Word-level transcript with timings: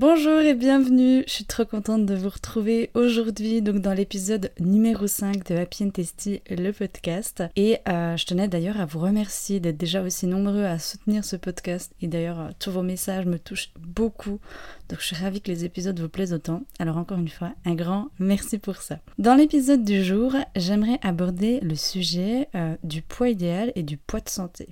Bonjour 0.00 0.38
et 0.38 0.54
bienvenue, 0.54 1.24
je 1.26 1.30
suis 1.30 1.44
trop 1.44 1.66
contente 1.66 2.06
de 2.06 2.14
vous 2.14 2.30
retrouver 2.30 2.88
aujourd'hui 2.94 3.60
dans 3.60 3.92
l'épisode 3.92 4.50
numéro 4.58 5.06
5 5.06 5.46
de 5.46 5.54
Happy 5.54 5.84
and 5.84 5.90
Tasty, 5.90 6.40
le 6.48 6.70
podcast. 6.70 7.42
Et 7.54 7.76
euh, 7.86 8.16
je 8.16 8.24
tenais 8.24 8.48
d'ailleurs 8.48 8.80
à 8.80 8.86
vous 8.86 8.98
remercier 8.98 9.60
d'être 9.60 9.76
déjà 9.76 10.00
aussi 10.00 10.26
nombreux 10.26 10.64
à 10.64 10.78
soutenir 10.78 11.22
ce 11.22 11.36
podcast. 11.36 11.92
Et 12.00 12.06
d'ailleurs, 12.06 12.40
euh, 12.40 12.48
tous 12.58 12.70
vos 12.70 12.80
messages 12.80 13.26
me 13.26 13.38
touchent 13.38 13.74
beaucoup. 13.78 14.40
Donc 14.88 15.00
je 15.00 15.04
suis 15.04 15.16
ravie 15.16 15.42
que 15.42 15.50
les 15.50 15.66
épisodes 15.66 16.00
vous 16.00 16.08
plaisent 16.08 16.32
autant. 16.32 16.62
Alors 16.78 16.96
encore 16.96 17.18
une 17.18 17.28
fois, 17.28 17.52
un 17.66 17.74
grand 17.74 18.08
merci 18.18 18.56
pour 18.56 18.76
ça. 18.76 19.00
Dans 19.18 19.34
l'épisode 19.34 19.84
du 19.84 20.02
jour, 20.02 20.34
j'aimerais 20.56 20.98
aborder 21.02 21.60
le 21.60 21.74
sujet 21.74 22.48
euh, 22.54 22.74
du 22.84 23.02
poids 23.02 23.28
idéal 23.28 23.70
et 23.74 23.82
du 23.82 23.98
poids 23.98 24.20
de 24.20 24.30
santé. 24.30 24.66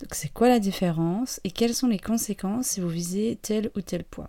Donc 0.00 0.14
c'est 0.14 0.30
quoi 0.30 0.50
la 0.50 0.58
différence 0.58 1.40
et 1.44 1.50
quelles 1.50 1.74
sont 1.74 1.88
les 1.88 1.98
conséquences 1.98 2.66
si 2.66 2.82
vous 2.82 2.90
visez 2.90 3.38
tel 3.40 3.70
ou 3.74 3.80
tel 3.80 4.04
poids? 4.04 4.28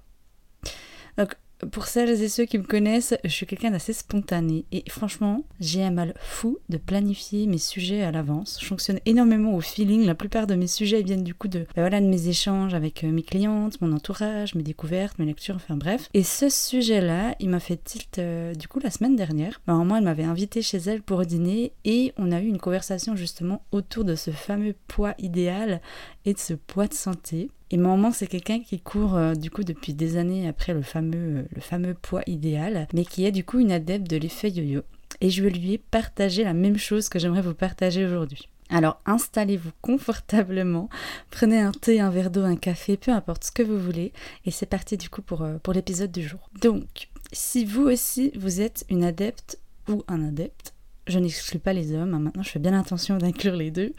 Donc 1.17 1.35
pour 1.71 1.87
celles 1.87 2.21
et 2.21 2.29
ceux 2.29 2.45
qui 2.45 2.57
me 2.57 2.63
connaissent, 2.63 3.15
je 3.23 3.29
suis 3.29 3.45
quelqu'un 3.45 3.71
d'assez 3.71 3.93
spontané 3.93 4.65
et 4.71 4.83
franchement, 4.89 5.45
j'ai 5.59 5.83
un 5.83 5.91
mal 5.91 6.13
fou 6.19 6.59
de 6.69 6.77
planifier 6.77 7.47
mes 7.47 7.57
sujets 7.57 8.03
à 8.03 8.11
l'avance. 8.11 8.57
Je 8.61 8.65
fonctionne 8.65 8.99
énormément 9.05 9.55
au 9.55 9.61
feeling. 9.61 10.05
La 10.05 10.15
plupart 10.15 10.47
de 10.47 10.55
mes 10.55 10.67
sujets 10.67 11.01
viennent 11.01 11.23
du 11.23 11.33
coup 11.33 11.47
de, 11.47 11.59
ben 11.75 11.81
voilà, 11.81 12.01
mes 12.01 12.27
échanges 12.27 12.73
avec 12.73 13.03
euh, 13.03 13.11
mes 13.11 13.23
clientes, 13.23 13.79
mon 13.81 13.93
entourage, 13.93 14.55
mes 14.55 14.63
découvertes, 14.63 15.17
mes 15.17 15.25
lectures, 15.25 15.55
enfin 15.55 15.77
bref. 15.77 16.09
Et 16.13 16.23
ce 16.23 16.49
sujet-là, 16.49 17.35
il 17.39 17.49
m'a 17.49 17.59
fait 17.59 17.81
tilt 17.81 18.19
euh, 18.19 18.53
du 18.53 18.67
coup 18.67 18.79
la 18.79 18.91
semaine 18.91 19.15
dernière. 19.15 19.61
Ben, 19.65 19.83
moi, 19.85 19.99
elle 19.99 20.03
m'avait 20.03 20.23
invité 20.23 20.61
chez 20.61 20.77
elle 20.77 21.01
pour 21.01 21.25
dîner 21.25 21.71
et 21.85 22.13
on 22.17 22.31
a 22.31 22.41
eu 22.41 22.47
une 22.47 22.59
conversation 22.59 23.15
justement 23.15 23.63
autour 23.71 24.03
de 24.03 24.15
ce 24.15 24.31
fameux 24.31 24.75
poids 24.87 25.15
idéal 25.19 25.81
et 26.25 26.33
de 26.33 26.39
ce 26.39 26.53
poids 26.53 26.87
de 26.87 26.93
santé. 26.93 27.49
Et 27.71 27.77
maman, 27.77 28.11
c'est 28.11 28.27
quelqu'un 28.27 28.59
qui 28.59 28.79
court 28.79 29.15
euh, 29.15 29.33
du 29.33 29.49
coup 29.49 29.63
depuis 29.63 29.93
des 29.93 30.17
années 30.17 30.47
après 30.47 30.73
le 30.73 30.81
fameux, 30.81 31.39
euh, 31.39 31.43
le 31.53 31.61
fameux 31.61 31.93
poids 31.93 32.21
idéal, 32.27 32.87
mais 32.93 33.05
qui 33.05 33.25
est 33.25 33.31
du 33.31 33.43
coup 33.43 33.59
une 33.59 33.71
adepte 33.71 34.09
de 34.09 34.17
l'effet 34.17 34.49
yo-yo. 34.49 34.81
Et 35.21 35.29
je 35.29 35.43
lui 35.43 35.73
ai 35.73 35.77
partagé 35.77 36.43
la 36.43 36.53
même 36.53 36.77
chose 36.77 37.09
que 37.09 37.19
j'aimerais 37.19 37.41
vous 37.41 37.53
partager 37.53 38.05
aujourd'hui. 38.05 38.49
Alors 38.69 38.99
installez-vous 39.05 39.71
confortablement, 39.81 40.89
prenez 41.29 41.59
un 41.59 41.71
thé, 41.71 41.99
un 41.99 42.09
verre 42.09 42.31
d'eau, 42.31 42.43
un 42.43 42.55
café, 42.55 42.97
peu 42.97 43.11
importe 43.11 43.45
ce 43.45 43.51
que 43.51 43.63
vous 43.63 43.79
voulez, 43.79 44.11
et 44.45 44.51
c'est 44.51 44.65
parti 44.65 44.97
du 44.97 45.09
coup 45.09 45.21
pour, 45.21 45.43
euh, 45.43 45.57
pour 45.61 45.73
l'épisode 45.73 46.11
du 46.11 46.27
jour. 46.27 46.49
Donc, 46.61 47.09
si 47.31 47.63
vous 47.65 47.83
aussi 47.83 48.31
vous 48.35 48.61
êtes 48.61 48.85
une 48.89 49.03
adepte 49.03 49.59
ou 49.87 50.03
un 50.07 50.23
adepte 50.27 50.74
je 51.07 51.19
n'exclus 51.19 51.59
pas 51.59 51.73
les 51.73 51.93
hommes, 51.93 52.13
hein. 52.13 52.19
maintenant 52.19 52.43
je 52.43 52.49
fais 52.49 52.59
bien 52.59 52.77
attention 52.79 53.17
d'inclure 53.17 53.55
les 53.55 53.71
deux, 53.71 53.93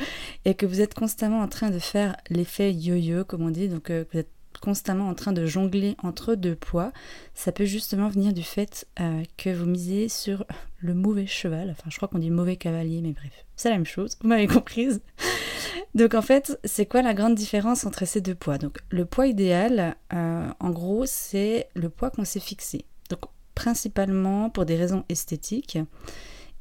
et 0.44 0.54
que 0.54 0.66
vous 0.66 0.80
êtes 0.80 0.94
constamment 0.94 1.40
en 1.40 1.48
train 1.48 1.70
de 1.70 1.78
faire 1.78 2.16
l'effet 2.30 2.72
yo-yo, 2.72 3.24
comme 3.24 3.42
on 3.42 3.50
dit, 3.50 3.68
donc 3.68 3.90
euh, 3.90 4.04
vous 4.12 4.18
êtes 4.18 4.30
constamment 4.60 5.08
en 5.08 5.14
train 5.14 5.32
de 5.32 5.44
jongler 5.46 5.96
entre 6.02 6.34
deux 6.34 6.54
poids, 6.54 6.92
ça 7.34 7.52
peut 7.52 7.66
justement 7.66 8.08
venir 8.08 8.32
du 8.32 8.42
fait 8.42 8.86
euh, 9.00 9.22
que 9.36 9.50
vous 9.50 9.66
misez 9.66 10.08
sur 10.08 10.44
le 10.78 10.94
mauvais 10.94 11.26
cheval, 11.26 11.70
enfin 11.70 11.90
je 11.90 11.96
crois 11.96 12.08
qu'on 12.08 12.18
dit 12.18 12.30
mauvais 12.30 12.56
cavalier, 12.56 13.00
mais 13.02 13.12
bref, 13.12 13.44
c'est 13.56 13.70
la 13.70 13.76
même 13.76 13.86
chose, 13.86 14.16
vous 14.20 14.28
m'avez 14.28 14.46
comprise. 14.46 15.00
Donc 15.94 16.14
en 16.14 16.22
fait, 16.22 16.58
c'est 16.64 16.86
quoi 16.86 17.02
la 17.02 17.14
grande 17.14 17.34
différence 17.34 17.86
entre 17.86 18.06
ces 18.06 18.20
deux 18.20 18.34
poids? 18.34 18.58
Donc 18.58 18.78
le 18.90 19.04
poids 19.06 19.26
idéal, 19.26 19.96
euh, 20.12 20.48
en 20.60 20.70
gros, 20.70 21.06
c'est 21.06 21.68
le 21.74 21.88
poids 21.88 22.10
qu'on 22.10 22.24
s'est 22.24 22.40
fixé. 22.40 22.84
Donc 23.08 23.20
principalement 23.54 24.50
pour 24.50 24.66
des 24.66 24.76
raisons 24.76 25.04
esthétiques. 25.08 25.78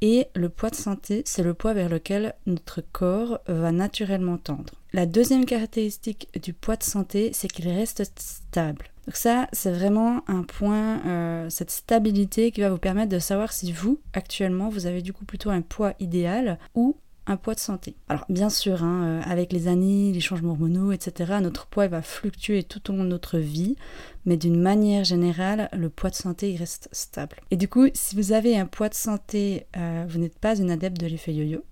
Et 0.02 0.28
le 0.36 0.50
poids 0.50 0.70
de 0.70 0.76
santé, 0.76 1.24
c'est 1.26 1.44
le 1.44 1.54
poids 1.54 1.74
vers 1.74 1.90
lequel 1.90 2.36
notre 2.46 2.82
corps 2.82 3.40
va 3.48 3.72
naturellement 3.72 4.38
tendre. 4.38 4.74
La 4.94 5.06
deuxième 5.06 5.46
caractéristique 5.46 6.30
du 6.42 6.54
poids 6.54 6.76
de 6.76 6.84
santé, 6.84 7.32
c'est 7.34 7.48
qu'il 7.48 7.68
reste 7.68 8.04
stable. 8.20 8.86
Donc 9.06 9.16
ça, 9.16 9.48
c'est 9.52 9.72
vraiment 9.72 10.22
un 10.28 10.44
point, 10.44 11.06
euh, 11.06 11.50
cette 11.50 11.70
stabilité 11.70 12.52
qui 12.52 12.62
va 12.62 12.70
vous 12.70 12.78
permettre 12.78 13.12
de 13.12 13.20
savoir 13.20 13.54
si 13.54 13.72
vous, 13.72 14.00
actuellement, 14.14 14.70
vous 14.70 14.88
avez 14.88 15.02
du 15.02 15.14
coup 15.14 15.26
plutôt 15.26 15.52
un 15.52 15.62
poids 15.62 15.94
idéal 16.00 16.58
ou 16.74 16.98
un 17.28 17.38
poids 17.38 17.56
de 17.56 17.60
santé. 17.60 17.96
Alors 18.08 18.26
bien 18.30 18.50
sûr, 18.50 18.84
hein, 18.84 19.04
euh, 19.04 19.22
avec 19.26 19.52
les 19.52 19.68
années, 19.68 20.12
les 20.12 20.20
changements 20.20 20.52
hormonaux, 20.52 20.92
etc., 20.92 21.34
notre 21.42 21.68
poids 21.68 21.88
va 21.88 22.02
fluctuer 22.02 22.64
tout 22.64 22.92
au 22.92 22.96
long 22.96 23.04
de 23.04 23.10
notre 23.10 23.38
vie, 23.38 23.76
mais 24.26 24.38
d'une 24.38 24.60
manière 24.60 25.04
générale, 25.04 25.70
le 25.74 25.90
poids 25.90 26.10
de 26.10 26.16
santé 26.16 26.52
il 26.52 26.58
reste 26.58 26.90
stable. 26.92 27.38
Et 27.52 27.58
du 27.58 27.68
coup, 27.68 27.88
si 27.94 28.16
vous 28.16 28.32
avez 28.32 28.58
un 28.58 28.66
poids 28.66 28.90
de 28.90 28.94
santé, 28.94 29.66
euh, 29.78 30.06
vous 30.08 30.20
n'êtes 30.20 30.38
pas 30.38 30.58
une 30.58 30.72
adepte 30.72 31.00
de 31.00 31.08
l'effet 31.08 31.34
yo-yo. 31.34 31.64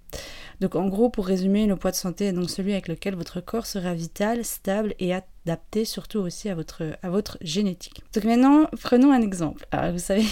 Donc 0.59 0.75
en 0.75 0.87
gros, 0.87 1.09
pour 1.09 1.27
résumer, 1.27 1.65
le 1.65 1.75
poids 1.75 1.91
de 1.91 1.95
santé 1.95 2.25
est 2.25 2.33
donc 2.33 2.49
celui 2.49 2.73
avec 2.73 2.87
lequel 2.87 3.15
votre 3.15 3.41
corps 3.41 3.65
sera 3.65 3.93
vital, 3.93 4.45
stable 4.45 4.93
et 4.99 5.13
adapté 5.13 5.85
surtout 5.85 6.19
aussi 6.19 6.49
à 6.49 6.55
votre, 6.55 6.83
à 7.01 7.09
votre 7.09 7.37
génétique. 7.41 8.03
Donc 8.13 8.23
maintenant, 8.23 8.67
prenons 8.81 9.11
un 9.11 9.21
exemple. 9.21 9.65
Alors 9.71 9.91
vous 9.91 9.99
savez, 9.99 10.25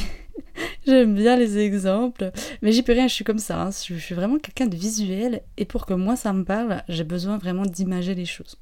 j'aime 0.86 1.16
bien 1.16 1.36
les 1.36 1.58
exemples, 1.58 2.32
mais 2.62 2.72
j'y 2.72 2.84
peux 2.84 2.94
rien, 2.94 3.08
je 3.08 3.14
suis 3.14 3.24
comme 3.24 3.40
ça. 3.40 3.62
Hein. 3.62 3.70
Je, 3.72 3.96
suis 3.96 4.16
vraiment 4.16 4.40
quelqu'un 4.40 4.68
de 4.68 4.76
visuel 4.76 5.42
et 5.58 5.66
pour 5.66 5.86
que 5.86 5.94
moi 5.94 6.16
ça 6.16 6.34
me 6.34 6.44
parle, 6.44 6.84
j'ai 6.90 7.04
besoin 7.04 7.38
vraiment 7.38 7.66
d'imager 7.66 8.16
les 8.16 8.26
choses. 8.26 8.58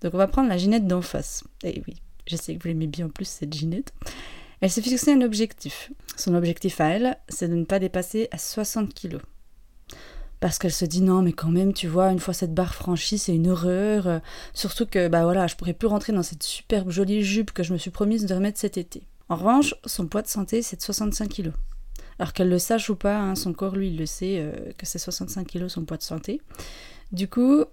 Donc 0.00 0.14
on 0.14 0.18
va 0.18 0.26
prendre 0.26 0.48
la 0.48 0.56
Ginette 0.56 0.86
d'en 0.86 1.02
face. 1.02 1.44
Et 1.64 1.82
oui, 1.86 1.96
je 2.26 2.36
sais 2.36 2.54
que 2.54 2.62
vous 2.62 2.68
l'aimez 2.68 2.86
bien 2.86 3.06
en 3.06 3.10
plus 3.10 3.26
cette 3.26 3.52
Ginette. 3.52 3.92
Elle 4.60 4.70
s'est 4.70 4.82
fixé 4.82 5.12
un 5.12 5.22
objectif. 5.22 5.90
Son 6.16 6.34
objectif 6.34 6.80
à 6.80 6.88
elle, 6.88 7.16
c'est 7.28 7.48
de 7.48 7.54
ne 7.54 7.64
pas 7.64 7.78
dépasser 7.78 8.28
à 8.30 8.38
60 8.38 8.92
kilos 8.92 9.22
parce 10.40 10.58
qu'elle 10.58 10.72
se 10.72 10.86
dit 10.86 11.02
non 11.02 11.20
mais 11.20 11.32
quand 11.32 11.50
même 11.50 11.74
tu 11.74 11.86
vois 11.86 12.10
une 12.10 12.18
fois 12.18 12.32
cette 12.32 12.54
barre 12.54 12.74
franchie 12.74 13.18
c'est 13.18 13.34
une 13.34 13.48
horreur 13.48 14.22
surtout 14.54 14.86
que 14.86 15.08
bah 15.08 15.24
voilà 15.24 15.46
je 15.46 15.54
pourrais 15.54 15.74
plus 15.74 15.86
rentrer 15.86 16.14
dans 16.14 16.22
cette 16.22 16.42
superbe 16.42 16.90
jolie 16.90 17.22
jupe 17.22 17.52
que 17.52 17.62
je 17.62 17.74
me 17.74 17.78
suis 17.78 17.90
promise 17.90 18.24
de 18.24 18.34
remettre 18.34 18.58
cet 18.58 18.78
été 18.78 19.02
en 19.30 19.36
revanche 19.36 19.74
son 19.86 20.06
poids 20.06 20.22
de 20.22 20.28
santé 20.28 20.60
c'est 20.60 20.76
de 20.76 20.82
65 20.82 21.28
kg 21.28 21.52
alors 22.18 22.34
qu'elle 22.34 22.50
le 22.50 22.58
sache 22.58 22.90
ou 22.90 22.96
pas 22.96 23.18
hein, 23.18 23.34
son 23.34 23.54
corps 23.54 23.74
lui 23.74 23.88
il 23.88 23.96
le 23.96 24.04
sait 24.04 24.36
euh, 24.38 24.52
que 24.76 24.84
c'est 24.84 24.98
65 24.98 25.46
kg 25.46 25.68
son 25.68 25.86
poids 25.86 25.96
de 25.96 26.02
santé. 26.02 26.42
Du 27.12 27.28
coup 27.28 27.64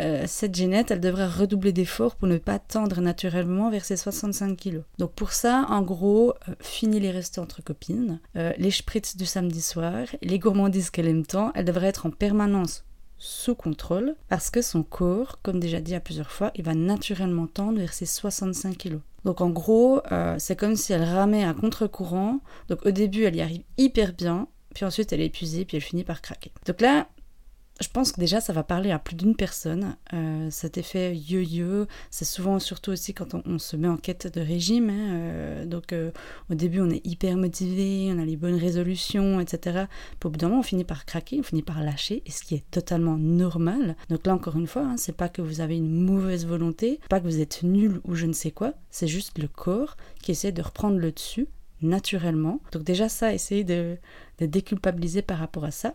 euh, 0.00 0.24
cette 0.26 0.54
Ginette, 0.54 0.90
elle 0.90 1.00
devrait 1.00 1.28
redoubler 1.28 1.72
d'efforts 1.72 2.16
pour 2.16 2.26
ne 2.26 2.38
pas 2.38 2.58
tendre 2.58 3.00
naturellement 3.00 3.70
vers 3.70 3.84
ses 3.84 3.96
65 3.96 4.56
kilos. 4.56 4.84
Donc 4.98 5.12
pour 5.12 5.32
ça, 5.32 5.66
en 5.68 5.82
gros, 5.82 6.32
euh, 6.48 6.54
fini 6.60 7.00
les 7.00 7.10
restos 7.10 7.42
entre 7.42 7.62
copines, 7.62 8.20
euh, 8.36 8.52
les 8.56 8.70
spritz 8.70 9.16
du 9.16 9.26
samedi 9.26 9.60
soir, 9.60 10.06
les 10.22 10.38
gourmandises 10.38 10.90
qu'elle 10.90 11.08
aime 11.08 11.26
tant, 11.26 11.52
elle 11.54 11.66
devrait 11.66 11.88
être 11.88 12.06
en 12.06 12.10
permanence 12.10 12.84
sous 13.20 13.54
contrôle 13.54 14.16
parce 14.28 14.50
que 14.50 14.62
son 14.62 14.82
corps, 14.82 15.38
comme 15.42 15.60
déjà 15.60 15.80
dit 15.80 15.94
à 15.94 16.00
plusieurs 16.00 16.32
fois, 16.32 16.50
il 16.56 16.64
va 16.64 16.74
naturellement 16.74 17.46
tendre 17.46 17.78
vers 17.78 17.92
ses 17.92 18.06
65 18.06 18.76
kilos. 18.76 19.02
Donc 19.24 19.42
en 19.42 19.50
gros, 19.50 20.00
c'est 20.38 20.56
comme 20.56 20.74
si 20.74 20.92
elle 20.92 21.04
ramait 21.04 21.44
à 21.44 21.54
contre-courant. 21.54 22.40
Donc 22.68 22.84
au 22.86 22.90
début, 22.90 23.24
elle 23.24 23.36
y 23.36 23.42
arrive 23.42 23.62
hyper 23.76 24.14
bien, 24.14 24.48
puis 24.74 24.84
ensuite 24.84 25.12
elle 25.12 25.20
est 25.20 25.26
épuisée, 25.26 25.64
puis 25.64 25.76
elle 25.76 25.82
finit 25.82 26.04
par 26.04 26.22
craquer. 26.22 26.50
Donc 26.66 26.80
là, 26.80 27.06
je 27.80 27.88
pense 27.88 28.12
que 28.12 28.20
déjà 28.20 28.40
ça 28.40 28.52
va 28.52 28.62
parler 28.62 28.90
à 28.90 28.98
plus 28.98 29.16
d'une 29.16 29.34
personne. 29.34 29.96
Euh, 30.12 30.48
cet 30.50 30.76
effet 30.78 31.16
yo-yo, 31.16 31.86
c'est 32.10 32.24
souvent 32.24 32.58
surtout 32.58 32.90
aussi 32.90 33.14
quand 33.14 33.34
on, 33.46 33.58
se 33.58 33.76
met 33.76 33.88
en 33.88 33.96
quête 33.96 34.32
de 34.32 34.40
régime. 34.40 34.90
Hein, 34.90 35.12
euh, 35.12 35.64
donc 35.66 35.92
euh, 35.92 36.10
au 36.50 36.54
début 36.54 36.80
on 36.80 36.90
est 36.90 37.04
hyper 37.06 37.36
motivé, 37.36 38.10
on 38.14 38.18
a 38.18 38.24
les 38.24 38.36
bonnes 38.36 38.58
résolutions, 38.58 39.40
etc. 39.40 39.84
Puis 40.18 40.26
au 40.26 40.30
bout 40.30 40.38
d'un 40.38 40.48
moment 40.48 40.60
on 40.60 40.64
finit 40.64 40.84
par 40.84 41.06
craquer, 41.06 41.38
on 41.40 41.42
finit 41.42 41.62
par 41.62 41.82
lâcher, 41.82 42.22
et 42.26 42.30
ce 42.30 42.42
qui 42.42 42.54
est 42.54 42.70
totalement 42.70 43.16
normal. 43.16 43.96
Donc 44.08 44.26
là 44.26 44.34
encore 44.34 44.56
une 44.56 44.66
fois, 44.66 44.82
hein, 44.82 44.96
c'est 44.96 45.16
pas 45.16 45.28
que 45.28 45.42
vous 45.42 45.60
avez 45.60 45.76
une 45.76 46.04
mauvaise 46.04 46.46
volonté, 46.46 47.00
pas 47.08 47.20
que 47.20 47.24
vous 47.24 47.40
êtes 47.40 47.62
nul 47.62 48.00
ou 48.04 48.14
je 48.14 48.26
ne 48.26 48.32
sais 48.32 48.50
quoi, 48.50 48.74
c'est 48.90 49.08
juste 49.08 49.38
le 49.38 49.48
corps 49.48 49.96
qui 50.22 50.32
essaie 50.32 50.52
de 50.52 50.62
reprendre 50.62 50.98
le 50.98 51.12
dessus 51.12 51.48
naturellement. 51.82 52.60
Donc 52.72 52.82
déjà 52.82 53.08
ça, 53.08 53.32
essayez 53.32 53.64
de, 53.64 53.96
de 54.38 54.46
déculpabiliser 54.46 55.22
par 55.22 55.38
rapport 55.38 55.64
à 55.64 55.70
ça. 55.70 55.94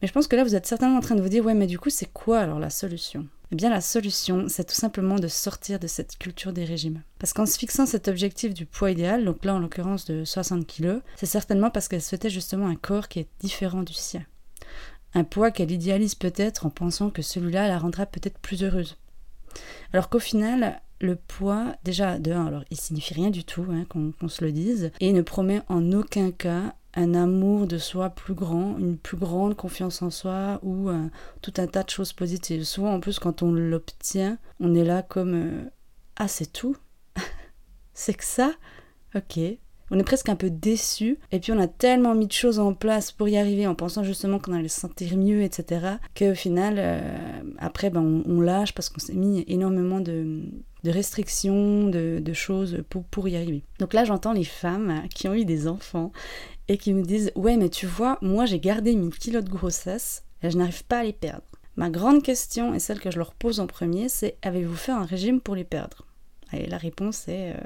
Mais 0.00 0.08
je 0.08 0.12
pense 0.12 0.26
que 0.26 0.36
là, 0.36 0.44
vous 0.44 0.54
êtes 0.54 0.66
certainement 0.66 0.96
en 0.96 1.02
train 1.02 1.14
de 1.14 1.22
vous 1.22 1.28
dire, 1.28 1.44
ouais, 1.44 1.54
mais 1.54 1.66
du 1.66 1.78
coup, 1.78 1.90
c'est 1.90 2.10
quoi 2.10 2.40
alors 2.40 2.58
la 2.58 2.70
solution? 2.70 3.26
Eh 3.52 3.56
bien, 3.56 3.68
la 3.68 3.80
solution, 3.80 4.46
c'est 4.48 4.64
tout 4.64 4.74
simplement 4.74 5.16
de 5.16 5.26
sortir 5.26 5.80
de 5.80 5.88
cette 5.88 6.16
culture 6.18 6.52
des 6.52 6.64
régimes. 6.64 7.02
Parce 7.18 7.32
qu'en 7.32 7.46
se 7.46 7.58
fixant 7.58 7.84
cet 7.84 8.06
objectif 8.06 8.54
du 8.54 8.64
poids 8.64 8.92
idéal, 8.92 9.24
donc 9.24 9.44
là, 9.44 9.54
en 9.54 9.58
l'occurrence 9.58 10.04
de 10.04 10.24
60 10.24 10.66
kg, 10.66 11.00
c'est 11.16 11.26
certainement 11.26 11.70
parce 11.70 11.88
qu'elle 11.88 12.02
souhaitait 12.02 12.30
justement 12.30 12.68
un 12.68 12.76
corps 12.76 13.08
qui 13.08 13.18
est 13.18 13.28
différent 13.40 13.82
du 13.82 13.92
sien. 13.92 14.24
Un 15.14 15.24
poids 15.24 15.50
qu'elle 15.50 15.72
idéalise 15.72 16.14
peut-être 16.14 16.64
en 16.64 16.70
pensant 16.70 17.10
que 17.10 17.22
celui-là 17.22 17.66
la 17.66 17.78
rendra 17.78 18.06
peut-être 18.06 18.38
plus 18.38 18.62
heureuse. 18.62 18.96
Alors 19.92 20.08
qu'au 20.08 20.20
final, 20.20 20.80
le 21.00 21.16
poids, 21.16 21.74
déjà 21.84 22.18
de 22.18 22.30
alors 22.32 22.64
il 22.70 22.78
signifie 22.78 23.14
rien 23.14 23.30
du 23.30 23.44
tout, 23.44 23.66
hein, 23.70 23.84
qu'on 23.88 24.28
se 24.28 24.44
le 24.44 24.52
dise, 24.52 24.90
et 25.00 25.12
ne 25.12 25.22
promet 25.22 25.62
en 25.68 25.92
aucun 25.92 26.30
cas 26.30 26.74
un 26.94 27.14
amour 27.14 27.66
de 27.66 27.78
soi 27.78 28.10
plus 28.10 28.34
grand, 28.34 28.76
une 28.78 28.98
plus 28.98 29.16
grande 29.16 29.56
confiance 29.56 30.02
en 30.02 30.10
soi 30.10 30.58
ou 30.62 30.88
euh, 30.90 31.06
tout 31.40 31.54
un 31.58 31.66
tas 31.66 31.84
de 31.84 31.90
choses 31.90 32.12
positives. 32.12 32.64
Souvent 32.64 32.94
en 32.94 33.00
plus 33.00 33.18
quand 33.18 33.42
on 33.42 33.52
l'obtient, 33.52 34.38
on 34.58 34.74
est 34.74 34.84
là 34.84 35.02
comme 35.02 35.34
euh, 35.34 35.64
ah 36.16 36.28
c'est 36.28 36.52
tout, 36.52 36.76
c'est 37.94 38.14
que 38.14 38.24
ça, 38.24 38.52
ok. 39.14 39.40
On 39.90 39.98
est 39.98 40.04
presque 40.04 40.28
un 40.28 40.36
peu 40.36 40.50
déçu 40.50 41.18
et 41.32 41.40
puis 41.40 41.52
on 41.52 41.58
a 41.58 41.66
tellement 41.66 42.14
mis 42.14 42.26
de 42.26 42.32
choses 42.32 42.58
en 42.58 42.74
place 42.74 43.10
pour 43.10 43.28
y 43.28 43.36
arriver 43.36 43.66
en 43.66 43.74
pensant 43.74 44.04
justement 44.04 44.38
qu'on 44.38 44.52
allait 44.52 44.68
se 44.68 44.80
sentir 44.80 45.16
mieux, 45.16 45.42
etc. 45.42 45.96
Qu'au 46.16 46.34
final, 46.34 46.76
euh, 46.78 47.00
après, 47.58 47.90
ben, 47.90 48.22
on, 48.24 48.40
lâche 48.40 48.72
parce 48.72 48.88
qu'on 48.88 49.00
s'est 49.00 49.14
mis 49.14 49.44
énormément 49.48 50.00
de, 50.00 50.42
restrictions, 50.84 51.88
de, 51.88 52.32
choses 52.32 52.82
pour, 52.88 53.04
pour 53.04 53.28
y 53.28 53.36
arriver. 53.36 53.64
Donc 53.78 53.92
là, 53.92 54.04
j'entends 54.04 54.32
les 54.32 54.44
femmes 54.44 55.02
qui 55.14 55.28
ont 55.28 55.34
eu 55.34 55.44
des 55.44 55.66
enfants 55.66 56.12
et 56.68 56.78
qui 56.78 56.94
me 56.94 57.02
disent 57.02 57.32
Ouais, 57.34 57.56
mais 57.56 57.68
tu 57.68 57.86
vois, 57.86 58.18
moi 58.22 58.46
j'ai 58.46 58.60
gardé 58.60 58.94
mes 58.94 59.10
kilos 59.10 59.44
de 59.44 59.50
grossesse 59.50 60.24
et 60.42 60.50
je 60.50 60.56
n'arrive 60.56 60.84
pas 60.84 61.00
à 61.00 61.04
les 61.04 61.12
perdre. 61.12 61.42
Ma 61.76 61.90
grande 61.90 62.22
question, 62.22 62.74
et 62.74 62.78
celle 62.78 63.00
que 63.00 63.10
je 63.10 63.18
leur 63.18 63.34
pose 63.34 63.58
en 63.58 63.66
premier, 63.66 64.08
c'est 64.08 64.36
Avez-vous 64.42 64.76
fait 64.76 64.92
un 64.92 65.04
régime 65.04 65.40
pour 65.40 65.54
les 65.54 65.64
perdre? 65.64 66.06
Et 66.52 66.66
la 66.66 66.78
réponse 66.78 67.28
est 67.28 67.52
euh, 67.52 67.60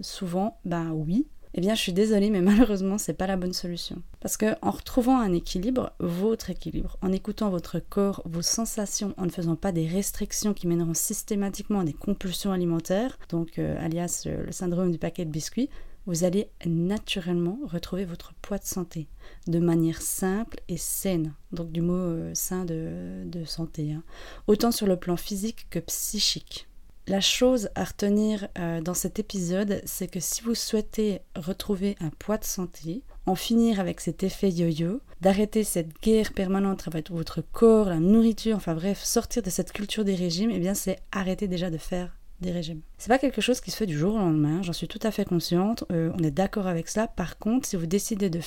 souvent 0.00 0.58
Ben 0.64 0.90
oui. 0.92 1.26
Eh 1.54 1.60
bien, 1.60 1.74
je 1.74 1.80
suis 1.80 1.92
désolée, 1.92 2.30
mais 2.30 2.40
malheureusement, 2.40 2.98
c'est 2.98 3.12
pas 3.12 3.26
la 3.26 3.36
bonne 3.36 3.52
solution. 3.52 4.02
Parce 4.20 4.36
que 4.36 4.54
en 4.62 4.70
retrouvant 4.70 5.18
un 5.18 5.32
équilibre, 5.32 5.92
votre 5.98 6.50
équilibre, 6.50 6.96
en 7.02 7.12
écoutant 7.12 7.50
votre 7.50 7.78
corps, 7.78 8.22
vos 8.24 8.42
sensations, 8.42 9.14
en 9.16 9.26
ne 9.26 9.30
faisant 9.30 9.56
pas 9.56 9.72
des 9.72 9.86
restrictions 9.86 10.54
qui 10.54 10.66
mèneront 10.66 10.94
systématiquement 10.94 11.80
à 11.80 11.84
des 11.84 11.92
compulsions 11.92 12.52
alimentaires, 12.52 13.18
donc 13.28 13.58
euh, 13.58 13.76
alias 13.84 14.26
le 14.26 14.50
syndrome 14.52 14.90
du 14.90 14.98
paquet 14.98 15.24
de 15.24 15.30
biscuits, 15.30 15.68
vous 16.06 16.24
allez 16.24 16.48
naturellement 16.66 17.58
retrouver 17.64 18.04
votre 18.04 18.34
poids 18.34 18.58
de 18.58 18.64
santé 18.64 19.06
de 19.46 19.58
manière 19.58 20.02
simple 20.02 20.60
et 20.68 20.76
saine, 20.76 21.34
donc 21.52 21.70
du 21.70 21.80
mot 21.80 21.94
euh, 21.94 22.32
sain 22.34 22.64
de, 22.64 23.44
santé, 23.44 23.92
hein. 23.92 24.02
autant 24.46 24.72
sur 24.72 24.86
le 24.86 24.96
plan 24.96 25.16
physique 25.16 25.66
que 25.70 25.78
psychique. 25.78 26.66
La 27.08 27.20
chose 27.20 27.68
à 27.74 27.82
retenir 27.82 28.46
euh, 28.58 28.80
dans 28.80 28.94
cet 28.94 29.18
épisode, 29.18 29.82
c'est 29.84 30.06
que 30.06 30.20
si 30.20 30.40
vous 30.42 30.54
souhaitez 30.54 31.20
retrouver 31.34 31.96
un 32.00 32.10
poids 32.10 32.38
de 32.38 32.44
santé, 32.44 33.02
en 33.26 33.34
finir 33.34 33.80
avec 33.80 34.00
cet 34.00 34.22
effet 34.22 34.50
yo-yo, 34.50 35.00
d'arrêter 35.20 35.64
cette 35.64 36.00
guerre 36.00 36.32
permanente 36.32 36.84
avec 36.86 37.10
votre 37.10 37.40
corps, 37.40 37.86
la 37.88 37.98
nourriture, 37.98 38.56
enfin 38.56 38.74
bref, 38.74 39.02
sortir 39.02 39.42
de 39.42 39.50
cette 39.50 39.72
culture 39.72 40.04
des 40.04 40.14
régimes, 40.14 40.50
eh 40.52 40.60
bien 40.60 40.74
c'est 40.74 41.00
arrêter 41.10 41.48
déjà 41.48 41.70
de 41.70 41.78
faire 41.78 42.16
des 42.40 42.52
régimes. 42.52 42.82
C'est 42.98 43.08
pas 43.08 43.18
quelque 43.18 43.40
chose 43.40 43.60
qui 43.60 43.72
se 43.72 43.76
fait 43.76 43.86
du 43.86 43.98
jour 43.98 44.14
au 44.14 44.18
lendemain, 44.18 44.62
j'en 44.62 44.72
suis 44.72 44.88
tout 44.88 45.00
à 45.02 45.10
fait 45.10 45.24
consciente, 45.24 45.82
euh, 45.90 46.12
on 46.16 46.22
est 46.22 46.30
d'accord 46.30 46.68
avec 46.68 46.88
cela. 46.88 47.08
Par 47.08 47.36
contre, 47.36 47.66
si 47.66 47.74
vous 47.74 47.86
décidez 47.86 48.30
de 48.30 48.40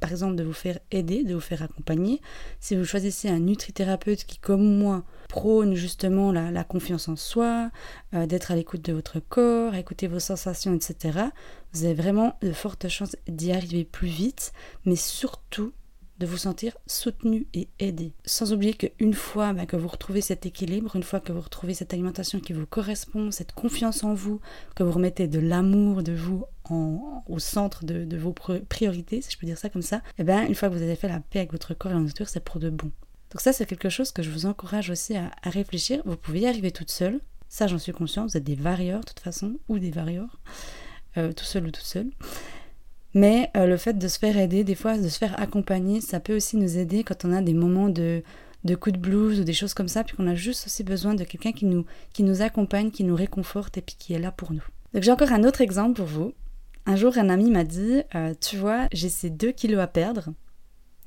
par 0.00 0.10
exemple 0.10 0.34
de 0.34 0.42
vous 0.42 0.52
faire 0.52 0.80
aider, 0.90 1.22
de 1.22 1.34
vous 1.34 1.40
faire 1.40 1.62
accompagner, 1.62 2.20
si 2.58 2.74
vous 2.74 2.84
choisissez 2.84 3.28
un 3.28 3.38
nutrithérapeute 3.38 4.24
qui, 4.24 4.38
comme 4.38 4.78
moi, 4.78 5.04
prône 5.32 5.74
justement 5.74 6.30
la, 6.30 6.62
confiance 6.62 7.08
en 7.08 7.16
soi, 7.16 7.70
euh, 8.12 8.26
d'être 8.26 8.50
à 8.50 8.54
l'écoute 8.54 8.82
de 8.82 8.92
votre 8.92 9.18
corps, 9.18 9.74
écouter 9.74 10.06
vos 10.06 10.20
sensations, 10.20 10.74
etc., 10.74 11.20
vous 11.72 11.84
avez 11.84 11.94
vraiment 11.94 12.36
de 12.42 12.52
fortes 12.52 12.86
chances 12.88 13.16
d'y 13.26 13.50
arriver 13.50 13.84
plus 13.84 14.08
vite, 14.08 14.52
mais 14.84 14.94
surtout 14.94 15.72
de 16.18 16.26
vous 16.26 16.36
sentir 16.36 16.76
soutenu 16.86 17.46
et 17.54 17.68
aidé. 17.78 18.12
Sans 18.26 18.52
oublier 18.52 18.74
qu'une 18.74 19.14
fois 19.14 19.54
bah, 19.54 19.64
que 19.64 19.76
vous 19.76 19.88
retrouvez 19.88 20.20
cet 20.20 20.44
équilibre, 20.44 20.96
une 20.96 21.02
fois 21.02 21.18
que 21.18 21.32
vous 21.32 21.40
retrouvez 21.40 21.72
cette 21.72 21.94
alimentation 21.94 22.38
qui 22.38 22.52
vous 22.52 22.66
correspond, 22.66 23.30
cette 23.30 23.52
confiance 23.52 24.04
en 24.04 24.12
vous, 24.12 24.38
que 24.76 24.82
vous 24.82 24.92
remettez 24.92 25.28
de 25.28 25.40
l'amour 25.40 26.02
de 26.02 26.12
vous 26.12 26.44
au 27.26 27.38
centre 27.38 27.86
de, 27.86 28.16
vos 28.18 28.34
priorités, 28.68 29.22
si 29.22 29.30
je 29.30 29.38
peux 29.38 29.46
dire 29.46 29.58
ça 29.58 29.70
comme 29.70 29.82
ça, 29.82 29.96
et 29.96 30.00
eh 30.18 30.24
bien 30.24 30.46
une 30.46 30.54
fois 30.54 30.68
que 30.68 30.74
vous 30.74 30.82
avez 30.82 30.96
fait 30.96 31.08
la 31.08 31.20
paix 31.20 31.38
avec 31.38 31.52
votre 31.52 31.72
corps 31.74 31.90
et 31.90 31.94
la 31.94 32.00
nature, 32.00 32.28
c'est 32.28 32.44
pour 32.44 32.60
de 32.60 32.68
bon. 32.68 32.90
Donc 33.32 33.40
ça, 33.40 33.52
c'est 33.52 33.66
quelque 33.66 33.88
chose 33.88 34.12
que 34.12 34.22
je 34.22 34.30
vous 34.30 34.46
encourage 34.46 34.90
aussi 34.90 35.16
à, 35.16 35.30
réfléchir. 35.44 36.02
Vous 36.04 36.16
pouvez 36.16 36.40
y 36.40 36.46
arriver 36.46 36.70
toute 36.70 36.90
seule. 36.90 37.20
Ça, 37.48 37.66
j'en 37.66 37.78
suis 37.78 37.92
consciente. 37.92 38.30
Vous 38.30 38.36
êtes 38.36 38.44
des 38.44 38.54
varieurs, 38.54 39.00
de 39.00 39.06
toute 39.06 39.20
façon, 39.20 39.58
ou 39.68 39.78
des 39.78 39.90
varieurs, 39.90 40.38
euh, 41.16 41.32
tout 41.32 41.44
seul 41.44 41.66
ou 41.66 41.70
toute 41.70 41.84
seule. 41.84 42.10
Mais 43.14 43.50
euh, 43.56 43.66
le 43.66 43.76
fait 43.78 43.94
de 43.94 44.08
se 44.08 44.18
faire 44.18 44.36
aider, 44.36 44.64
des 44.64 44.74
fois 44.74 44.98
de 44.98 45.08
se 45.08 45.18
faire 45.18 45.40
accompagner, 45.40 46.00
ça 46.00 46.20
peut 46.20 46.36
aussi 46.36 46.56
nous 46.56 46.78
aider 46.78 47.04
quand 47.04 47.24
on 47.24 47.32
a 47.32 47.40
des 47.40 47.54
moments 47.54 47.88
de, 47.88 48.22
de 48.64 48.74
coups 48.74 48.96
de 48.96 49.00
blues 49.00 49.40
ou 49.40 49.44
des 49.44 49.52
choses 49.52 49.74
comme 49.74 49.88
ça, 49.88 50.04
puis 50.04 50.16
qu'on 50.16 50.26
a 50.26 50.34
juste 50.34 50.66
aussi 50.66 50.84
besoin 50.84 51.14
de 51.14 51.24
quelqu'un 51.24 51.52
qui 51.52 51.64
nous, 51.64 51.84
qui 52.12 52.22
nous 52.22 52.42
accompagne, 52.42 52.90
qui 52.90 53.04
nous 53.04 53.16
réconforte 53.16 53.78
et 53.78 53.82
puis 53.82 53.96
qui 53.98 54.12
est 54.12 54.18
là 54.18 54.30
pour 54.30 54.52
nous. 54.52 54.64
Donc 54.92 55.02
j'ai 55.02 55.12
encore 55.12 55.32
un 55.32 55.44
autre 55.44 55.62
exemple 55.62 55.96
pour 55.96 56.06
vous. 56.06 56.34
Un 56.84 56.96
jour, 56.96 57.16
un 57.16 57.28
ami 57.28 57.50
m'a 57.50 57.64
dit, 57.64 58.02
euh, 58.14 58.34
tu 58.40 58.56
vois, 58.56 58.88
j'ai 58.92 59.08
ces 59.08 59.30
2 59.30 59.52
kilos 59.52 59.80
à 59.80 59.86
perdre, 59.86 60.30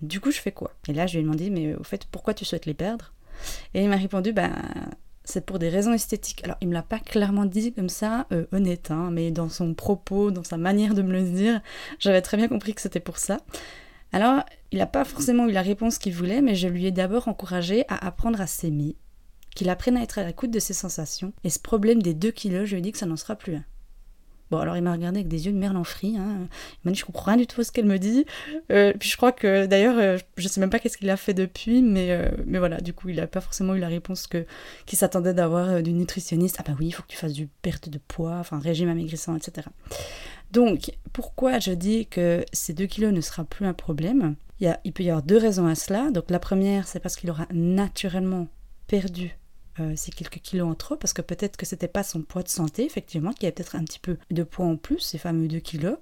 du 0.01 0.19
coup 0.19 0.31
je 0.31 0.39
fais 0.39 0.51
quoi? 0.51 0.73
Et 0.87 0.93
là 0.93 1.07
je 1.07 1.13
lui 1.13 1.19
ai 1.19 1.23
demandé, 1.23 1.49
mais 1.49 1.75
au 1.75 1.83
fait, 1.83 2.05
pourquoi 2.11 2.33
tu 2.33 2.45
souhaites 2.45 2.65
les 2.65 2.73
perdre? 2.73 3.13
Et 3.73 3.83
il 3.83 3.89
m'a 3.89 3.97
répondu, 3.97 4.33
ben 4.33 4.53
c'est 5.25 5.45
pour 5.45 5.59
des 5.59 5.69
raisons 5.69 5.91
esthétiques. 5.91 6.43
Alors, 6.43 6.57
il 6.61 6.69
me 6.69 6.73
l'a 6.73 6.83
pas 6.83 6.99
clairement 6.99 7.45
dit 7.45 7.73
comme 7.73 7.89
ça, 7.89 8.27
euh, 8.31 8.45
honnête, 8.51 8.91
hein, 8.91 9.09
mais 9.11 9.31
dans 9.31 9.49
son 9.49 9.73
propos, 9.73 10.31
dans 10.31 10.43
sa 10.43 10.57
manière 10.57 10.93
de 10.93 11.01
me 11.01 11.11
le 11.11 11.23
dire, 11.23 11.61
j'avais 11.99 12.21
très 12.21 12.37
bien 12.37 12.47
compris 12.47 12.73
que 12.73 12.81
c'était 12.81 12.99
pour 12.99 13.17
ça. 13.17 13.37
Alors, 14.13 14.43
il 14.71 14.77
n'a 14.77 14.85
pas 14.85 15.03
forcément 15.03 15.47
eu 15.47 15.51
la 15.51 15.61
réponse 15.63 15.97
qu'il 15.97 16.13
voulait, 16.13 16.41
mais 16.41 16.55
je 16.55 16.67
lui 16.67 16.85
ai 16.85 16.91
d'abord 16.91 17.27
encouragé 17.27 17.85
à 17.89 18.05
apprendre 18.05 18.39
à 18.39 18.47
s'aimer, 18.47 18.95
qu'il 19.55 19.69
apprenne 19.69 19.97
à 19.97 20.03
être 20.03 20.19
à 20.19 20.23
l'écoute 20.23 20.51
de 20.51 20.59
ses 20.59 20.73
sensations. 20.73 21.33
Et 21.43 21.49
ce 21.49 21.59
problème 21.59 22.01
des 22.01 22.13
2 22.13 22.31
kilos, 22.31 22.65
je 22.65 22.75
lui 22.75 22.79
ai 22.79 22.81
dit 22.81 22.91
que 22.91 22.97
ça 22.97 23.07
n'en 23.07 23.17
sera 23.17 23.35
plus 23.35 23.55
un. 23.55 23.63
Bon, 24.51 24.59
alors 24.59 24.77
il 24.77 24.83
m'a 24.83 24.91
regardé 24.91 25.19
avec 25.19 25.27
des 25.27 25.47
yeux 25.47 25.51
de 25.51 25.57
merlan 25.57 25.83
frit. 25.83 26.17
Hein. 26.17 26.47
Il 26.83 26.87
m'a 26.87 26.91
dit 26.91 26.99
Je 26.99 27.05
comprends 27.05 27.31
rien 27.31 27.37
du 27.37 27.47
tout 27.47 27.63
ce 27.63 27.71
qu'elle 27.71 27.85
me 27.85 27.97
dit. 27.97 28.25
Euh, 28.71 28.93
puis 28.99 29.09
je 29.09 29.17
crois 29.17 29.31
que 29.31 29.65
d'ailleurs, 29.65 29.97
euh, 29.97 30.17
je 30.37 30.47
sais 30.47 30.59
même 30.59 30.69
pas 30.69 30.79
qu'est-ce 30.79 30.97
qu'il 30.97 31.09
a 31.09 31.17
fait 31.17 31.33
depuis, 31.33 31.81
mais, 31.81 32.11
euh, 32.11 32.29
mais 32.45 32.59
voilà, 32.59 32.79
du 32.79 32.93
coup, 32.93 33.09
il 33.09 33.15
n'a 33.15 33.27
pas 33.27 33.41
forcément 33.41 33.73
eu 33.73 33.79
la 33.79 33.87
réponse 33.87 34.27
que 34.27 34.45
qu'il 34.85 34.97
s'attendait 34.97 35.33
d'avoir 35.33 35.81
du 35.81 35.93
nutritionniste. 35.93 36.57
Ah 36.59 36.63
bah 36.67 36.75
oui, 36.79 36.87
il 36.87 36.91
faut 36.91 37.03
que 37.03 37.07
tu 37.07 37.17
fasses 37.17 37.33
du 37.33 37.47
perte 37.47 37.89
de 37.89 37.97
poids, 37.97 38.37
enfin 38.37 38.59
régime 38.59 38.89
amaigrissant, 38.89 39.35
etc. 39.35 39.67
Donc, 40.51 40.91
pourquoi 41.11 41.59
je 41.59 41.71
dis 41.71 42.05
que 42.05 42.45
ces 42.53 42.73
2 42.73 42.85
kilos 42.85 43.13
ne 43.13 43.21
sera 43.21 43.43
plus 43.43 43.65
un 43.65 43.73
problème? 43.73 44.35
Il, 44.59 44.65
y 44.65 44.67
a, 44.67 44.79
il 44.83 44.93
peut 44.93 45.03
y 45.03 45.09
avoir 45.09 45.23
deux 45.23 45.37
raisons 45.37 45.65
à 45.67 45.75
cela. 45.75 46.11
Donc 46.11 46.29
la 46.29 46.39
première, 46.39 46.87
c'est 46.87 46.99
parce 46.99 47.15
qu'il 47.15 47.29
aura 47.29 47.47
naturellement 47.51 48.47
perdu 48.87 49.37
euh, 49.79 49.93
c'est 49.95 50.13
quelques 50.13 50.39
kilos 50.39 50.67
en 50.67 50.75
trop, 50.75 50.95
parce 50.95 51.13
que 51.13 51.21
peut-être 51.21 51.57
que 51.57 51.65
c'était 51.65 51.87
pas 51.87 52.03
son 52.03 52.21
poids 52.21 52.43
de 52.43 52.49
santé, 52.49 52.85
effectivement, 52.85 53.31
qu'il 53.31 53.43
y 53.43 53.45
avait 53.47 53.53
peut-être 53.53 53.75
un 53.75 53.83
petit 53.83 53.99
peu 53.99 54.17
de 54.31 54.43
poids 54.43 54.65
en 54.65 54.77
plus, 54.77 54.99
ces 54.99 55.17
fameux 55.17 55.47
2 55.47 55.59
kilos. 55.59 55.97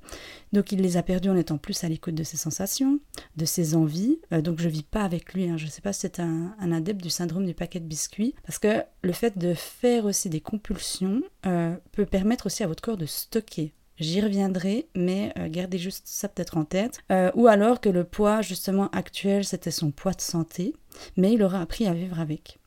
Donc 0.52 0.72
il 0.72 0.82
les 0.82 0.98
a 0.98 1.04
perdus 1.04 1.30
en 1.30 1.36
étant 1.36 1.58
plus 1.58 1.84
à 1.84 1.90
l'écoute 1.90 2.14
de 2.14 2.24
ses 2.24 2.38
sensations, 2.38 3.00
de 3.36 3.46
ses 3.46 3.76
envies. 3.76 4.20
Euh, 4.32 4.42
donc 4.42 4.60
je 4.60 4.70
vis 4.70 4.84
pas 4.84 5.04
avec 5.04 5.34
lui, 5.34 5.50
hein. 5.50 5.58
je 5.58 5.68
sais 5.68 5.82
pas 5.82 5.94
si 5.94 6.02
c'est 6.02 6.20
un, 6.20 6.54
adepte 6.60 7.02
du 7.02 7.10
syndrome 7.10 7.46
du 7.46 7.54
paquet 7.54 7.80
de 7.80 7.86
biscuits, 7.86 8.36
parce 8.46 8.60
que 8.60 8.84
le 9.02 9.14
fait 9.14 9.38
de 9.38 9.54
faire 9.54 10.06
aussi 10.06 10.30
des 10.30 10.42
compulsions 10.42 11.22
euh, 11.46 11.76
peut 11.92 12.06
permettre 12.06 12.48
aussi 12.48 12.64
à 12.64 12.68
votre 12.68 12.84
corps 12.84 12.98
de 12.98 13.06
stocker 13.06 13.74
J'y 14.00 14.22
reviendrai, 14.22 14.88
mais 14.96 15.32
gardez 15.50 15.78
juste 15.78 16.08
ça 16.08 16.28
peut-être 16.28 16.58
en 16.58 16.66
tête. 16.66 17.00
ou 17.36 17.46
alors 17.46 17.80
que 17.80 17.90
le 17.90 18.04
poids 18.04 18.42
justement 18.42 18.90
actuel, 18.90 19.46
c'était 19.46 19.70
son 19.70 19.92
poids 19.92 20.14
de 20.14 20.22
santé, 20.22 20.74
mais 21.16 21.32
il 21.32 21.44
aura 21.44 21.62
appris 21.62 21.86
à 21.86 21.94
vivre 21.94 22.20
avec. 22.20 22.60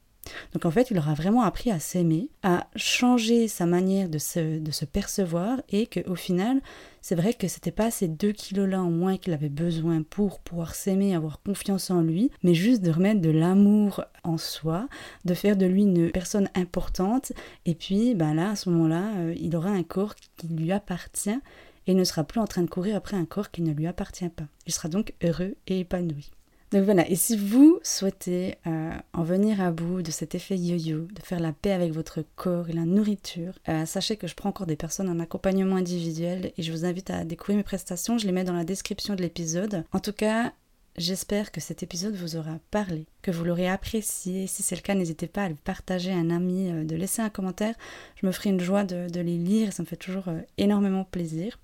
Donc 0.52 0.64
en 0.64 0.70
fait, 0.70 0.90
il 0.90 0.98
aura 0.98 1.14
vraiment 1.14 1.42
appris 1.42 1.70
à 1.70 1.78
s'aimer, 1.78 2.28
à 2.42 2.68
changer 2.76 3.48
sa 3.48 3.66
manière 3.66 4.08
de 4.08 4.18
se, 4.18 4.58
de 4.58 4.70
se 4.70 4.84
percevoir 4.84 5.60
et 5.68 5.86
qu'au 5.86 6.14
final, 6.14 6.60
c'est 7.02 7.14
vrai 7.14 7.34
que 7.34 7.46
c'était 7.46 7.70
pas 7.70 7.90
ces 7.90 8.08
deux 8.08 8.32
kilos-là 8.32 8.82
en 8.82 8.90
moins 8.90 9.16
qu'il 9.16 9.32
avait 9.32 9.48
besoin 9.48 10.02
pour 10.02 10.40
pouvoir 10.40 10.74
s'aimer, 10.74 11.14
avoir 11.14 11.40
confiance 11.40 11.90
en 11.90 12.02
lui, 12.02 12.30
mais 12.42 12.54
juste 12.54 12.82
de 12.82 12.90
remettre 12.90 13.20
de 13.20 13.30
l'amour 13.30 14.04
en 14.24 14.38
soi, 14.38 14.88
de 15.24 15.34
faire 15.34 15.56
de 15.56 15.66
lui 15.66 15.82
une 15.82 16.10
personne 16.10 16.48
importante. 16.54 17.32
Et 17.64 17.74
puis, 17.74 18.14
ben 18.14 18.34
là, 18.34 18.50
à 18.50 18.56
ce 18.56 18.70
moment-là, 18.70 19.12
euh, 19.18 19.34
il 19.36 19.54
aura 19.54 19.70
un 19.70 19.84
corps 19.84 20.16
qui 20.36 20.48
lui 20.48 20.72
appartient 20.72 21.38
et 21.86 21.94
ne 21.94 22.04
sera 22.04 22.24
plus 22.24 22.40
en 22.40 22.46
train 22.46 22.62
de 22.62 22.70
courir 22.70 22.96
après 22.96 23.16
un 23.16 23.24
corps 23.24 23.50
qui 23.50 23.62
ne 23.62 23.72
lui 23.72 23.86
appartient 23.86 24.28
pas. 24.28 24.46
Il 24.66 24.72
sera 24.72 24.88
donc 24.88 25.14
heureux 25.22 25.54
et 25.68 25.80
épanoui. 25.80 26.32
Donc 26.72 26.82
voilà, 26.82 27.08
et 27.08 27.14
si 27.14 27.36
vous 27.36 27.78
souhaitez 27.82 28.56
euh, 28.66 28.90
en 29.12 29.22
venir 29.22 29.60
à 29.60 29.70
bout 29.70 30.02
de 30.02 30.10
cet 30.10 30.34
effet 30.34 30.56
yo-yo, 30.56 31.06
de 31.14 31.22
faire 31.22 31.38
la 31.38 31.52
paix 31.52 31.70
avec 31.70 31.92
votre 31.92 32.24
corps 32.34 32.68
et 32.68 32.72
la 32.72 32.84
nourriture, 32.84 33.52
euh, 33.68 33.86
sachez 33.86 34.16
que 34.16 34.26
je 34.26 34.34
prends 34.34 34.48
encore 34.48 34.66
des 34.66 34.74
personnes 34.74 35.08
en 35.08 35.20
accompagnement 35.20 35.76
individuel 35.76 36.52
et 36.56 36.62
je 36.62 36.72
vous 36.72 36.84
invite 36.84 37.10
à 37.10 37.24
découvrir 37.24 37.58
mes 37.58 37.62
prestations, 37.62 38.18
je 38.18 38.26
les 38.26 38.32
mets 38.32 38.44
dans 38.44 38.52
la 38.52 38.64
description 38.64 39.14
de 39.14 39.22
l'épisode. 39.22 39.84
En 39.92 40.00
tout 40.00 40.12
cas, 40.12 40.52
J'espère 40.98 41.52
que 41.52 41.60
cet 41.60 41.82
épisode 41.82 42.14
vous 42.14 42.36
aura 42.36 42.58
parlé, 42.70 43.04
que 43.20 43.30
vous 43.30 43.44
l'aurez 43.44 43.68
apprécié. 43.68 44.46
Si 44.46 44.62
c'est 44.62 44.76
le 44.76 44.80
cas, 44.80 44.94
n'hésitez 44.94 45.26
pas 45.26 45.42
à 45.42 45.48
le 45.50 45.54
partager 45.54 46.10
à 46.10 46.16
un 46.16 46.30
ami, 46.30 46.70
euh, 46.70 46.84
de 46.84 46.96
laisser 46.96 47.20
un 47.20 47.28
commentaire. 47.28 47.74
Je 48.14 48.26
me 48.26 48.32
ferai 48.32 48.48
une 48.48 48.60
joie 48.60 48.84
de, 48.84 49.20
les 49.20 49.36
lire, 49.36 49.74
ça 49.74 49.82
me 49.82 49.86
fait 49.86 49.96
toujours 49.96 50.28
euh, 50.28 50.40
énormément 50.56 51.04
plaisir. 51.04 51.58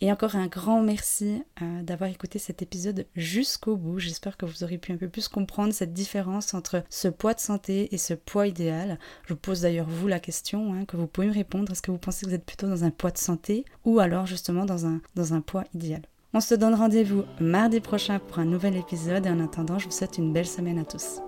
Et 0.00 0.12
encore 0.12 0.36
un 0.36 0.46
grand 0.46 0.80
merci 0.80 1.42
euh, 1.60 1.82
d'avoir 1.82 2.08
écouté 2.08 2.38
cet 2.38 2.62
épisode 2.62 3.04
jusqu'au 3.16 3.74
bout. 3.74 3.98
J'espère 3.98 4.36
que 4.36 4.46
vous 4.46 4.62
aurez 4.62 4.78
pu 4.78 4.92
un 4.92 4.96
peu 4.96 5.08
plus 5.08 5.26
comprendre 5.26 5.72
cette 5.72 5.92
différence 5.92 6.54
entre 6.54 6.84
ce 6.88 7.08
poids 7.08 7.34
de 7.34 7.40
santé 7.40 7.92
et 7.92 7.98
ce 7.98 8.14
poids 8.14 8.46
idéal. 8.46 9.00
Je 9.26 9.34
vous 9.34 9.40
pose 9.40 9.62
d'ailleurs 9.62 9.88
vous 9.88 10.06
la 10.06 10.20
question, 10.20 10.72
hein, 10.72 10.84
que 10.84 10.96
vous 10.96 11.08
pouvez 11.08 11.26
me 11.26 11.34
répondre. 11.34 11.72
Est-ce 11.72 11.82
que 11.82 11.90
vous 11.90 11.98
pensez 11.98 12.24
que 12.24 12.30
vous 12.30 12.36
êtes 12.36 12.46
plutôt 12.46 12.68
dans 12.68 12.84
un 12.84 12.90
poids 12.90 13.10
de 13.10 13.18
santé 13.18 13.64
ou 13.84 13.98
alors 13.98 14.26
justement 14.26 14.66
dans 14.66 14.86
un, 14.86 15.00
dans 15.16 15.34
un 15.34 15.40
poids 15.40 15.64
idéal? 15.74 16.02
On 16.34 16.40
se 16.40 16.54
donne 16.54 16.74
rendez-vous 16.74 17.24
mardi 17.40 17.80
prochain 17.80 18.18
pour 18.18 18.38
un 18.38 18.44
nouvel 18.44 18.76
épisode 18.76 19.26
et 19.26 19.30
en 19.30 19.40
attendant, 19.40 19.78
je 19.78 19.86
vous 19.86 19.92
souhaite 19.92 20.18
une 20.18 20.32
belle 20.32 20.46
semaine 20.46 20.78
à 20.78 20.84
tous. 20.84 21.20